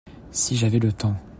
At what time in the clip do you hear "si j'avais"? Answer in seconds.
0.31-0.79